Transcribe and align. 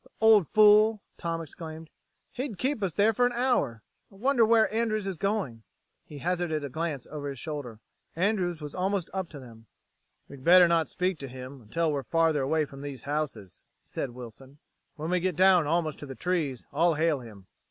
"The 0.03 0.09
old 0.19 0.47
fool!" 0.47 1.03
Tom 1.19 1.43
exclaimed. 1.43 1.91
"He'd 2.31 2.57
keep 2.57 2.81
us 2.81 2.95
there 2.95 3.13
for 3.13 3.27
an 3.27 3.33
hour. 3.33 3.83
I 4.11 4.15
wonder 4.15 4.43
where 4.43 4.67
Andrews 4.73 5.05
is 5.05 5.15
going?" 5.19 5.61
He 6.03 6.17
hazarded 6.17 6.63
a 6.63 6.69
glance 6.69 7.05
over 7.11 7.29
his 7.29 7.37
shoulder. 7.37 7.79
Andrews 8.15 8.61
was 8.61 8.73
almost 8.73 9.11
up 9.13 9.29
to 9.29 9.39
them. 9.39 9.67
"We'd 10.27 10.43
better 10.43 10.67
not 10.67 10.89
speak 10.89 11.19
to 11.19 11.27
him 11.27 11.61
until 11.61 11.91
we're 11.91 12.01
farther 12.01 12.41
away 12.41 12.65
from 12.65 12.81
these 12.81 13.03
houses," 13.03 13.61
said 13.85 14.09
Wilson. 14.09 14.57
"When 14.95 15.11
we 15.11 15.19
get 15.19 15.35
down 15.35 15.67
almost 15.67 15.99
to 15.99 16.07
the 16.07 16.15
trees, 16.15 16.65
I'll 16.73 16.95
hail 16.95 17.19
him." 17.19 17.45